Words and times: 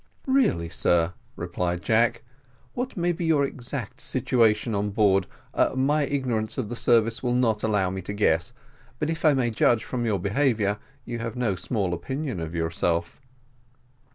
"Really, 0.25 0.67
sir," 0.67 1.13
replied 1.35 1.83
Jack, 1.83 2.23
"what 2.73 2.97
may 2.97 3.11
be 3.11 3.23
your 3.23 3.45
exact 3.45 4.01
situation 4.01 4.73
on 4.73 4.89
board, 4.89 5.27
my 5.75 6.05
ignorance 6.07 6.57
of 6.57 6.69
the 6.69 6.75
service 6.75 7.21
will 7.21 7.35
not 7.35 7.61
allow 7.61 7.91
me 7.91 8.01
to 8.01 8.13
guess, 8.15 8.51
but 8.97 9.11
if 9.11 9.23
I 9.23 9.35
may 9.35 9.51
judge 9.51 9.83
from 9.83 10.03
your 10.07 10.17
behaviour, 10.17 10.79
you 11.05 11.19
have 11.19 11.35
no 11.35 11.53
small 11.55 11.93
opinion 11.93 12.39
of 12.39 12.55
yourself." 12.55 13.21